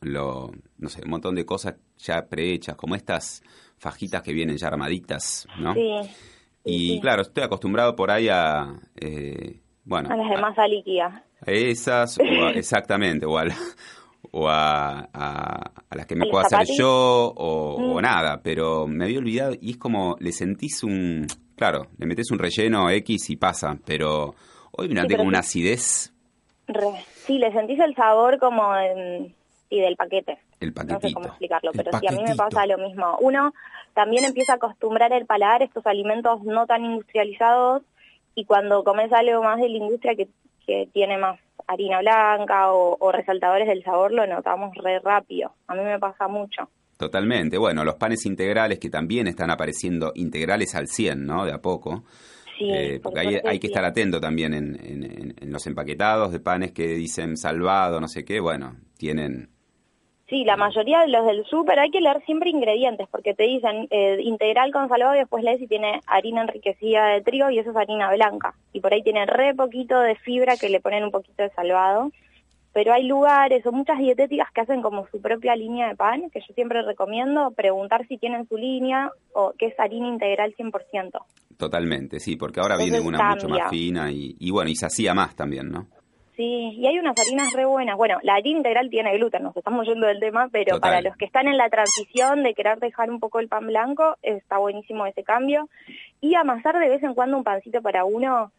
lo, 0.00 0.52
no 0.78 0.88
sé, 0.88 1.02
un 1.02 1.10
montón 1.10 1.34
de 1.34 1.44
cosas 1.44 1.74
ya 1.98 2.24
prehechas, 2.28 2.76
como 2.76 2.94
estas 2.94 3.42
fajitas 3.78 4.22
que 4.22 4.32
vienen 4.32 4.58
ya 4.58 4.68
armaditas, 4.68 5.48
¿no? 5.58 5.74
Sí. 5.74 5.96
Y 6.64 7.00
claro, 7.00 7.22
estoy 7.22 7.42
acostumbrado 7.42 7.96
por 7.96 8.12
ahí 8.12 8.28
a... 8.28 8.72
Eh, 8.94 9.60
bueno, 9.82 10.10
a 10.12 10.16
las 10.16 10.30
de 10.30 10.36
masa 10.40 10.68
líquida. 10.68 11.24
Esas, 11.44 12.16
exactamente, 12.54 13.26
o, 13.26 13.36
a, 13.36 13.46
o 14.36 14.48
a, 14.48 15.08
las 15.92 16.06
que 16.06 16.16
me 16.16 16.26
puedo 16.28 16.44
hacer 16.44 16.66
yo, 16.76 17.32
o, 17.36 17.78
mm. 17.78 18.02
nada, 18.02 18.40
pero 18.42 18.88
me 18.88 19.04
había 19.04 19.20
olvidado 19.20 19.54
y 19.60 19.70
es 19.70 19.76
como 19.76 20.16
le 20.18 20.32
sentís 20.32 20.82
un. 20.82 21.26
Claro, 21.56 21.86
le 21.98 22.06
metes 22.06 22.32
un 22.32 22.40
relleno 22.40 22.90
X 22.90 23.30
y 23.30 23.36
pasa, 23.36 23.78
pero 23.86 24.34
hoy 24.72 24.88
me 24.88 25.06
tengo 25.06 25.22
una 25.22 25.38
acidez. 25.38 26.12
sí, 27.26 27.38
le 27.38 27.52
sentís 27.52 27.78
el 27.78 27.94
sabor 27.94 28.40
como 28.40 28.76
en, 28.76 29.32
y 29.70 29.80
del 29.80 29.94
paquete. 29.94 30.38
El 30.58 30.72
paquetito. 30.72 31.00
No 31.00 31.08
sé 31.08 31.14
cómo 31.14 31.26
explicarlo, 31.26 31.70
pero 31.72 31.92
sí, 32.00 32.06
a 32.08 32.12
mí 32.12 32.24
me 32.24 32.34
pasa 32.34 32.66
lo 32.66 32.78
mismo. 32.78 33.16
Uno 33.20 33.54
también 33.94 34.24
empieza 34.24 34.54
a 34.54 34.56
acostumbrar 34.56 35.12
el 35.12 35.26
paladar 35.26 35.62
a 35.62 35.64
estos 35.64 35.86
alimentos 35.86 36.42
no 36.42 36.66
tan 36.66 36.84
industrializados 36.84 37.82
y 38.34 38.46
cuando 38.46 38.82
comes 38.82 39.12
algo 39.12 39.44
más 39.44 39.60
de 39.60 39.68
la 39.68 39.78
industria 39.78 40.16
que, 40.16 40.28
que 40.66 40.88
tiene 40.92 41.18
más 41.18 41.38
harina 41.66 42.00
blanca 42.00 42.72
o, 42.72 43.12
resaltadores 43.12 43.68
del 43.68 43.82
sabor, 43.82 44.12
lo 44.12 44.26
notamos 44.26 44.74
re 44.76 44.98
rápido. 45.00 45.52
A 45.66 45.74
mí 45.74 45.82
me 45.82 45.98
pasa 45.98 46.28
mucho. 46.28 46.68
Totalmente. 46.96 47.58
Bueno, 47.58 47.84
los 47.84 47.96
panes 47.96 48.24
integrales 48.26 48.78
que 48.78 48.90
también 48.90 49.26
están 49.26 49.50
apareciendo 49.50 50.12
integrales 50.14 50.74
al 50.74 50.86
100, 50.86 51.26
¿no? 51.26 51.44
De 51.44 51.52
a 51.52 51.58
poco. 51.58 52.04
Sí, 52.58 52.70
eh, 52.70 53.00
porque 53.02 53.20
hay, 53.20 53.40
hay 53.44 53.58
que 53.58 53.66
estar 53.66 53.84
atento 53.84 54.20
también 54.20 54.54
en, 54.54 54.78
en, 54.80 55.34
en, 55.40 55.52
los 55.52 55.66
empaquetados 55.66 56.30
de 56.30 56.38
panes 56.38 56.70
que 56.70 56.86
dicen 56.86 57.36
salvado, 57.36 58.00
no 58.00 58.06
sé 58.06 58.24
qué. 58.24 58.38
Bueno, 58.38 58.76
tienen 58.96 59.53
Sí, 60.28 60.42
la 60.44 60.56
mayoría 60.56 61.00
de 61.00 61.08
los 61.08 61.26
del 61.26 61.44
súper 61.44 61.78
hay 61.78 61.90
que 61.90 62.00
leer 62.00 62.24
siempre 62.24 62.48
ingredientes 62.48 63.06
porque 63.10 63.34
te 63.34 63.42
dicen 63.42 63.88
eh, 63.90 64.16
integral 64.22 64.72
con 64.72 64.88
salvado 64.88 65.14
y 65.14 65.18
después 65.18 65.44
lees 65.44 65.58
si 65.58 65.66
tiene 65.66 66.00
harina 66.06 66.42
enriquecida 66.42 67.08
de 67.08 67.20
trigo 67.20 67.50
y 67.50 67.58
eso 67.58 67.70
es 67.70 67.76
harina 67.76 68.10
blanca. 68.10 68.54
Y 68.72 68.80
por 68.80 68.94
ahí 68.94 69.02
tiene 69.02 69.26
re 69.26 69.54
poquito 69.54 70.00
de 70.00 70.14
fibra 70.16 70.56
que 70.56 70.70
le 70.70 70.80
ponen 70.80 71.04
un 71.04 71.10
poquito 71.10 71.42
de 71.42 71.50
salvado. 71.50 72.10
Pero 72.72 72.92
hay 72.92 73.04
lugares 73.04 73.64
o 73.66 73.70
muchas 73.70 73.98
dietéticas 73.98 74.50
que 74.52 74.62
hacen 74.62 74.82
como 74.82 75.06
su 75.06 75.20
propia 75.20 75.54
línea 75.54 75.88
de 75.88 75.94
pan, 75.94 76.28
que 76.30 76.40
yo 76.40 76.54
siempre 76.54 76.82
recomiendo 76.82 77.52
preguntar 77.52 78.04
si 78.08 78.16
tienen 78.18 78.48
su 78.48 78.56
línea 78.56 79.12
o 79.32 79.52
que 79.56 79.66
es 79.66 79.78
harina 79.78 80.08
integral 80.08 80.52
100%. 80.56 81.10
Totalmente, 81.56 82.18
sí, 82.18 82.34
porque 82.34 82.58
ahora 82.58 82.76
viene 82.76 82.98
una 82.98 83.30
mucho 83.30 83.48
más 83.48 83.70
fina 83.70 84.10
y, 84.10 84.34
y 84.40 84.50
bueno, 84.50 84.70
y 84.70 84.74
se 84.74 84.86
hacía 84.86 85.14
más 85.14 85.36
también, 85.36 85.70
¿no? 85.70 85.86
Sí, 86.36 86.74
y 86.76 86.86
hay 86.86 86.98
unas 86.98 87.14
harinas 87.16 87.52
re 87.52 87.64
buenas. 87.64 87.96
Bueno, 87.96 88.18
la 88.22 88.34
harina 88.34 88.58
integral 88.58 88.90
tiene 88.90 89.16
gluten, 89.16 89.44
nos 89.44 89.56
estamos 89.56 89.86
yendo 89.86 90.08
del 90.08 90.18
tema, 90.18 90.48
pero 90.50 90.80
para 90.80 91.00
los 91.00 91.16
que 91.16 91.26
están 91.26 91.46
en 91.46 91.56
la 91.56 91.70
transición 91.70 92.42
de 92.42 92.54
querer 92.54 92.80
dejar 92.80 93.08
un 93.08 93.20
poco 93.20 93.38
el 93.38 93.46
pan 93.46 93.68
blanco, 93.68 94.16
está 94.20 94.58
buenísimo 94.58 95.06
ese 95.06 95.22
cambio. 95.22 95.68
Y 96.20 96.34
amasar 96.34 96.80
de 96.80 96.88
vez 96.88 97.02
en 97.04 97.14
cuando 97.14 97.36
un 97.36 97.44
pancito 97.44 97.82
para 97.82 98.04
uno 98.04 98.50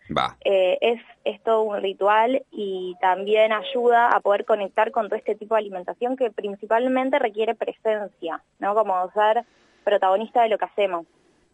eh, 0.45 0.77
es, 0.79 1.01
es 1.25 1.43
todo 1.43 1.63
un 1.63 1.81
ritual 1.81 2.43
y 2.51 2.95
también 3.01 3.51
ayuda 3.51 4.07
a 4.07 4.21
poder 4.21 4.45
conectar 4.45 4.91
con 4.91 5.07
todo 5.09 5.17
este 5.17 5.35
tipo 5.35 5.55
de 5.55 5.59
alimentación 5.59 6.15
que 6.15 6.31
principalmente 6.31 7.19
requiere 7.19 7.55
presencia, 7.55 8.41
¿no? 8.59 8.73
Como 8.73 9.11
ser 9.11 9.43
protagonista 9.83 10.43
de 10.43 10.49
lo 10.49 10.57
que 10.57 10.65
hacemos. 10.65 11.05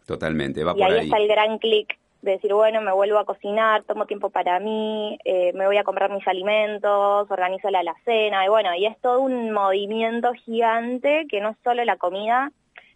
Totalmente, 0.06 0.62
va 0.62 0.74
y 0.76 0.82
ahí, 0.82 0.92
ahí 0.92 1.04
está 1.06 1.16
el 1.16 1.28
gran 1.28 1.58
clic 1.58 1.98
de 2.22 2.32
decir, 2.32 2.54
bueno, 2.54 2.80
me 2.80 2.92
vuelvo 2.92 3.18
a 3.18 3.24
cocinar, 3.24 3.82
tomo 3.82 4.06
tiempo 4.06 4.30
para 4.30 4.60
mí, 4.60 5.18
eh, 5.24 5.52
me 5.54 5.66
voy 5.66 5.76
a 5.76 5.84
comprar 5.84 6.10
mis 6.10 6.26
alimentos, 6.26 7.30
organizo 7.30 7.68
la 7.70 7.80
alacena, 7.80 8.46
y 8.46 8.48
bueno, 8.48 8.74
y 8.74 8.86
es 8.86 8.98
todo 9.00 9.20
un 9.20 9.50
movimiento 9.50 10.32
gigante 10.32 11.26
que 11.28 11.40
no 11.40 11.50
es 11.50 11.56
solo 11.64 11.84
la 11.84 11.96
comida, 11.96 12.52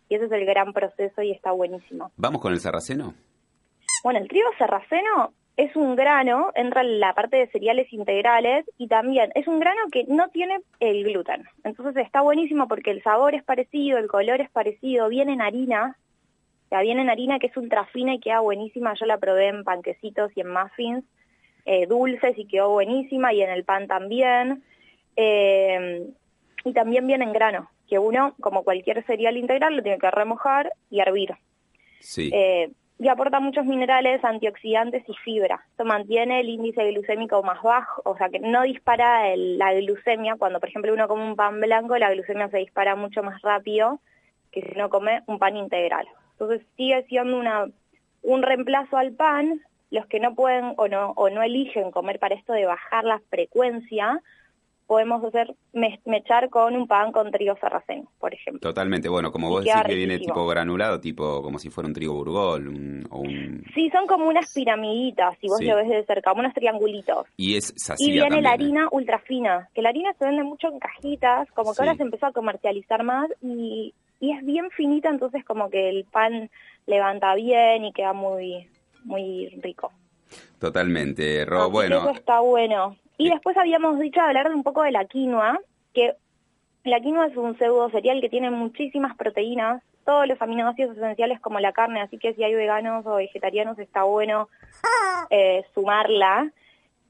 y 0.08 0.14
ese 0.14 0.26
es 0.26 0.32
el 0.32 0.46
gran 0.46 0.72
proceso 0.72 1.22
y 1.22 1.32
está 1.32 1.50
buenísimo. 1.50 2.12
¿Vamos 2.16 2.40
con 2.40 2.52
el 2.52 2.60
sarraceno? 2.60 3.14
Bueno, 4.04 4.20
el 4.20 4.28
trigo 4.28 4.48
sarraceno 4.58 5.32
es 5.56 5.74
un 5.74 5.96
grano, 5.96 6.52
entra 6.54 6.82
en 6.82 7.00
la 7.00 7.14
parte 7.14 7.38
de 7.38 7.48
cereales 7.48 7.92
integrales 7.92 8.64
y 8.78 8.88
también 8.88 9.32
es 9.34 9.48
un 9.48 9.58
grano 9.58 9.80
que 9.90 10.04
no 10.06 10.28
tiene 10.28 10.60
el 10.80 11.02
gluten. 11.02 11.44
Entonces 11.64 12.04
está 12.04 12.20
buenísimo 12.20 12.68
porque 12.68 12.90
el 12.90 13.02
sabor 13.02 13.34
es 13.34 13.42
parecido, 13.42 13.98
el 13.98 14.06
color 14.06 14.40
es 14.40 14.50
parecido, 14.50 15.08
viene 15.08 15.32
en 15.32 15.42
harina, 15.42 15.96
la 16.70 16.82
viene 16.82 17.02
en 17.02 17.10
harina 17.10 17.38
que 17.38 17.46
es 17.48 17.56
ultra 17.56 17.84
fina 17.86 18.14
y 18.14 18.20
queda 18.20 18.40
buenísima. 18.40 18.94
Yo 18.94 19.06
la 19.06 19.18
probé 19.18 19.48
en 19.48 19.64
panquecitos 19.64 20.32
y 20.34 20.40
en 20.40 20.52
muffins 20.52 21.04
eh, 21.64 21.86
dulces 21.86 22.38
y 22.38 22.46
quedó 22.46 22.70
buenísima 22.70 23.32
y 23.32 23.42
en 23.42 23.50
el 23.50 23.64
pan 23.64 23.86
también. 23.86 24.62
Eh, 25.16 26.06
y 26.64 26.72
también 26.72 27.06
viene 27.06 27.24
en 27.24 27.32
grano, 27.32 27.70
que 27.88 27.98
uno, 27.98 28.34
como 28.40 28.64
cualquier 28.64 29.04
cereal 29.04 29.36
integral, 29.36 29.76
lo 29.76 29.82
tiene 29.82 29.98
que 29.98 30.10
remojar 30.10 30.72
y 30.90 31.00
hervir. 31.00 31.34
Sí. 32.00 32.30
Eh, 32.32 32.70
y 32.98 33.08
aporta 33.08 33.40
muchos 33.40 33.66
minerales, 33.66 34.24
antioxidantes 34.24 35.04
y 35.08 35.14
fibra. 35.14 35.64
Esto 35.70 35.84
mantiene 35.84 36.40
el 36.40 36.48
índice 36.48 36.90
glucémico 36.90 37.42
más 37.42 37.62
bajo, 37.62 38.02
o 38.04 38.16
sea 38.16 38.30
que 38.30 38.40
no 38.40 38.62
dispara 38.62 39.36
la 39.36 39.74
glucemia. 39.74 40.36
Cuando, 40.36 40.60
por 40.60 40.68
ejemplo, 40.68 40.92
uno 40.92 41.06
come 41.06 41.24
un 41.24 41.36
pan 41.36 41.60
blanco, 41.60 41.96
la 41.98 42.12
glucemia 42.12 42.48
se 42.48 42.58
dispara 42.58 42.96
mucho 42.96 43.22
más 43.22 43.42
rápido 43.42 44.00
que 44.50 44.62
si 44.62 44.68
uno 44.74 44.88
come 44.88 45.22
un 45.26 45.38
pan 45.38 45.56
integral. 45.56 46.06
Entonces 46.38 46.66
sigue 46.76 47.02
siendo 47.08 47.38
una, 47.38 47.66
un 48.22 48.42
reemplazo 48.42 48.96
al 48.96 49.12
pan. 49.12 49.62
Los 49.90 50.06
que 50.06 50.18
no 50.18 50.34
pueden 50.34 50.74
o 50.76 50.88
no, 50.88 51.12
o 51.16 51.30
no 51.30 51.42
eligen 51.42 51.92
comer 51.92 52.18
para 52.18 52.34
esto 52.34 52.52
de 52.52 52.66
bajar 52.66 53.04
la 53.04 53.20
frecuencia, 53.30 54.20
podemos 54.86 55.22
hacer 55.24 55.54
mechar 56.04 56.48
con 56.48 56.74
un 56.76 56.86
pan 56.86 57.12
con 57.12 57.30
trigo 57.30 57.56
sarraceno, 57.60 58.10
por 58.18 58.32
ejemplo. 58.32 58.60
Totalmente, 58.60 59.08
bueno, 59.08 59.32
como 59.32 59.48
vos 59.48 59.64
decís 59.64 59.82
que 59.84 59.94
viene 59.94 60.18
tipo 60.18 60.46
granulado, 60.46 61.00
tipo 61.00 61.42
como 61.42 61.58
si 61.58 61.70
fuera 61.70 61.88
un 61.88 61.94
trigo 61.94 62.14
burgol 62.14 63.04
o 63.10 63.18
un... 63.18 63.64
Sí, 63.74 63.90
son 63.90 64.06
como 64.06 64.26
unas 64.26 64.52
piramiditas, 64.52 65.36
si 65.40 65.48
vos 65.48 65.60
lo 65.60 65.76
ves 65.76 65.88
de 65.88 66.04
cerca, 66.04 66.30
como 66.30 66.40
unos 66.40 66.54
triangulitos. 66.54 67.26
Y 67.36 67.56
es 67.56 67.74
Y 67.98 68.12
viene 68.12 68.40
la 68.40 68.50
¿eh? 68.50 68.54
harina 68.54 68.88
ultra 68.90 69.18
fina, 69.18 69.68
que 69.74 69.82
la 69.82 69.90
harina 69.90 70.12
se 70.14 70.24
vende 70.24 70.44
mucho 70.44 70.68
en 70.68 70.78
cajitas, 70.78 71.50
como 71.52 71.74
que 71.74 71.82
ahora 71.82 71.96
se 71.96 72.02
empezó 72.02 72.26
a 72.26 72.32
comercializar 72.32 73.02
más 73.02 73.28
y 73.42 73.92
y 74.20 74.32
es 74.32 74.44
bien 74.44 74.70
finita, 74.70 75.08
entonces 75.08 75.44
como 75.44 75.70
que 75.70 75.88
el 75.88 76.04
pan 76.04 76.50
levanta 76.86 77.34
bien 77.34 77.84
y 77.84 77.92
queda 77.92 78.12
muy, 78.12 78.68
muy 79.04 79.48
rico. 79.62 79.92
Totalmente, 80.58 81.44
Ro, 81.44 81.70
bueno. 81.70 81.98
Eso 81.98 82.10
está 82.10 82.40
bueno. 82.40 82.96
Y 83.18 83.30
después 83.30 83.56
habíamos 83.56 83.98
dicho 83.98 84.20
hablar 84.20 84.48
de 84.48 84.54
un 84.54 84.62
poco 84.62 84.82
de 84.82 84.92
la 84.92 85.04
quinoa, 85.04 85.60
que 85.94 86.14
la 86.84 87.00
quinoa 87.00 87.26
es 87.26 87.36
un 87.36 87.56
pseudo 87.58 87.90
cereal 87.90 88.20
que 88.20 88.28
tiene 88.28 88.50
muchísimas 88.50 89.16
proteínas, 89.16 89.82
todos 90.04 90.26
los 90.26 90.40
aminoácidos 90.40 90.96
esenciales 90.96 91.40
como 91.40 91.58
la 91.60 91.72
carne, 91.72 92.00
así 92.00 92.18
que 92.18 92.32
si 92.34 92.44
hay 92.44 92.54
veganos 92.54 93.04
o 93.06 93.16
vegetarianos 93.16 93.78
está 93.78 94.04
bueno 94.04 94.48
eh, 95.30 95.64
sumarla. 95.74 96.52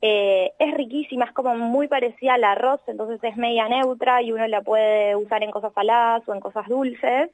Eh, 0.02 0.52
es 0.58 0.74
riquísima, 0.74 1.24
es 1.24 1.32
como 1.32 1.54
muy 1.56 1.88
parecida 1.88 2.34
al 2.34 2.44
arroz, 2.44 2.80
entonces 2.86 3.18
es 3.22 3.36
media 3.36 3.68
neutra 3.68 4.20
y 4.20 4.30
uno 4.30 4.46
la 4.46 4.60
puede 4.60 5.16
usar 5.16 5.42
en 5.42 5.50
cosas 5.50 5.72
saladas 5.72 6.28
o 6.28 6.34
en 6.34 6.40
cosas 6.40 6.68
dulces 6.68 7.30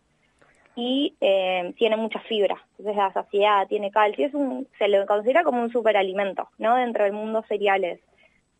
y 0.77 1.15
eh, 1.21 1.75
tiene 1.77 1.97
mucha 1.97 2.21
fibra, 2.21 2.57
entonces 2.79 2.97
la 2.97 3.13
saciedad, 3.13 3.67
tiene 3.67 3.91
calcio, 3.91 4.27
es 4.27 4.35
un, 4.35 4.69
se 4.79 4.89
lo 4.89 5.05
considera 5.07 5.43
como 5.43 5.61
un 5.61 5.73
superalimento, 5.73 6.49
¿no? 6.59 6.77
Dentro 6.77 7.05
del 7.05 7.13
mundo 7.13 7.45
cereales. 7.49 8.01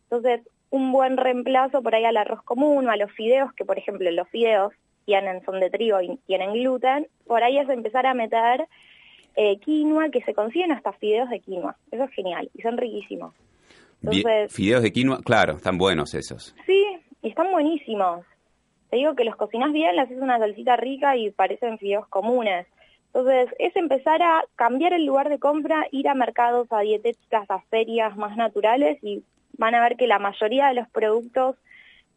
Entonces, 0.03 0.41
un 0.69 0.91
buen 0.91 1.17
reemplazo 1.17 1.81
por 1.81 1.95
ahí 1.95 2.03
al 2.03 2.17
arroz 2.17 2.43
común 2.43 2.87
o 2.87 2.91
a 2.91 2.97
los 2.97 3.11
fideos, 3.13 3.53
que 3.53 3.65
por 3.65 3.77
ejemplo 3.77 4.11
los 4.11 4.27
fideos 4.29 4.73
tienen, 5.05 5.43
son 5.45 5.59
de 5.59 5.69
trigo 5.69 6.01
y 6.01 6.17
tienen 6.27 6.53
gluten, 6.53 7.07
por 7.25 7.41
ahí 7.41 7.57
es 7.57 7.69
empezar 7.69 8.05
a 8.05 8.13
meter 8.13 8.67
eh, 9.35 9.57
quinoa, 9.59 10.09
que 10.09 10.21
se 10.21 10.33
consiguen 10.33 10.73
hasta 10.73 10.91
fideos 10.91 11.29
de 11.29 11.39
quinoa, 11.39 11.77
eso 11.89 12.03
es 12.03 12.11
genial 12.11 12.49
y 12.53 12.61
son 12.61 12.77
riquísimos 12.77 13.33
fideos 14.49 14.81
de 14.81 14.91
quinoa, 14.91 15.21
claro, 15.23 15.53
están 15.53 15.77
buenos 15.77 16.13
esos. 16.13 16.55
Sí, 16.65 16.85
y 17.21 17.29
están 17.29 17.51
buenísimos. 17.51 18.25
Te 18.89 18.97
digo 18.97 19.15
que 19.15 19.23
los 19.23 19.35
cocinas 19.35 19.71
bien, 19.71 19.95
le 19.95 20.01
haces 20.01 20.19
una 20.19 20.37
salsita 20.37 20.75
rica 20.75 21.15
y 21.15 21.31
parecen 21.31 21.79
fideos 21.79 22.07
comunes. 22.07 22.67
Entonces, 23.07 23.49
es 23.59 23.75
empezar 23.75 24.21
a 24.21 24.43
cambiar 24.55 24.93
el 24.93 25.05
lugar 25.05 25.29
de 25.29 25.39
compra, 25.39 25.87
ir 25.91 26.07
a 26.09 26.15
mercados, 26.15 26.67
a 26.71 26.79
dietéticas, 26.79 27.49
a 27.49 27.61
ferias 27.69 28.17
más 28.17 28.35
naturales 28.37 28.97
y 29.03 29.23
van 29.57 29.75
a 29.75 29.81
ver 29.81 29.97
que 29.97 30.07
la 30.07 30.19
mayoría 30.19 30.67
de 30.67 30.73
los 30.73 30.89
productos 30.89 31.55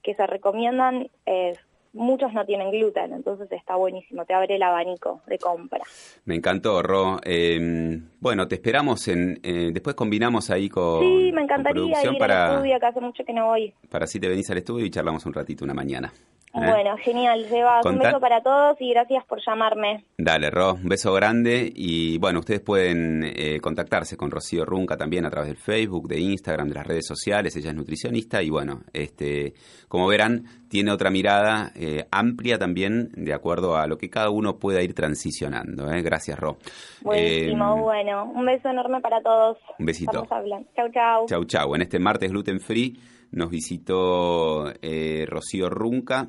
que 0.03 0.15
se 0.15 0.27
recomiendan 0.27 1.11
es 1.27 1.59
muchos 1.97 2.33
no 2.33 2.45
tienen 2.45 2.71
gluten, 2.71 3.13
entonces 3.13 3.51
está 3.51 3.77
buenísimo, 3.77 4.25
te 4.25 4.35
abre 4.35 4.57
el 4.57 4.63
abanico 4.63 5.23
de 5.27 5.39
compra. 5.39 5.81
Me 6.25 6.35
encantó, 6.35 6.83
Ro. 6.83 7.19
Eh, 7.25 8.01
bueno, 8.21 8.47
te 8.47 8.57
esperamos 8.57 9.09
en, 9.09 9.41
eh, 9.43 9.71
después 9.73 9.97
combinamos 9.97 10.51
ahí 10.51 10.69
con 10.69 11.01
Sí, 11.01 11.33
me 11.33 11.43
encantaría 11.43 12.05
ir 12.05 12.19
para, 12.19 12.47
al 12.47 12.55
estudio, 12.57 12.81
que 12.81 12.87
hace 12.87 13.01
mucho 13.01 13.25
que 13.25 13.33
no 13.33 13.47
voy. 13.47 13.75
Para 13.91 14.05
así 14.05 14.21
te 14.21 14.29
venís 14.29 14.49
al 14.51 14.59
estudio 14.59 14.87
y 14.87 14.91
charlamos 14.91 15.25
un 15.27 15.33
ratito 15.33 15.65
una 15.65 15.75
mañana. 15.75 16.13
¿Eh? 16.57 16.71
Bueno, 16.71 16.97
genial, 16.97 17.45
Sebas. 17.49 17.85
Un 17.85 17.99
beso 17.99 18.19
para 18.19 18.43
todos 18.43 18.77
y 18.81 18.91
gracias 18.91 19.25
por 19.27 19.41
llamarme. 19.45 20.05
Dale, 20.17 20.51
Ro, 20.51 20.75
un 20.75 20.89
beso 20.89 21.13
grande. 21.13 21.71
Y 21.75 22.19
bueno, 22.19 22.41
ustedes 22.41 22.61
pueden 22.61 23.23
eh, 23.25 23.61
contactarse 23.61 24.17
con 24.17 24.31
Rocío 24.31 24.65
Runca 24.65 24.97
también 24.97 25.27
a 25.27 25.31
través 25.31 25.49
del 25.49 25.59
Facebook, 25.59 26.09
de 26.09 26.19
Instagram, 26.19 26.69
de 26.69 26.75
las 26.75 26.87
redes 26.87 27.07
sociales. 27.07 27.55
Ella 27.57 27.71
es 27.71 27.77
nutricionista 27.77 28.43
y 28.43 28.49
bueno, 28.49 28.81
este, 28.95 29.53
como 29.89 30.07
verán, 30.07 30.45
tiene 30.71 30.93
otra 30.93 31.11
mirada 31.11 31.73
eh, 31.75 32.07
amplia 32.11 32.59
también 32.59 33.11
de 33.15 33.35
acuerdo 33.35 33.77
a 33.77 33.87
lo 33.87 33.99
que 33.99 34.09
cada 34.09 34.31
uno 34.31 34.59
pueda 34.59 34.83
ir 34.83 34.95
transicionando. 34.95 35.87
Gracias, 35.87 36.39
Ro. 36.39 36.57
Buenísimo, 37.03 37.83
bueno. 37.83 38.33
Un 38.35 38.47
beso 38.47 38.71
enorme 38.71 39.01
para 39.01 39.21
todos. 39.21 39.59
Un 39.79 39.87
besito. 39.87 40.27
Chau, 40.27 40.91
chau. 40.91 41.27
Chau, 41.27 41.45
chau. 41.45 41.75
En 41.75 41.83
este 41.83 41.99
martes 41.99 42.31
gluten 42.31 42.61
free 42.61 42.99
nos 43.33 43.51
visitó 43.51 44.73
eh, 44.83 45.27
Rocío 45.29 45.69
Runca. 45.69 46.29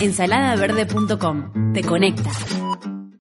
Ensaladaverde.com. 0.00 1.72
Te 1.72 1.82
conecta. 1.82 2.30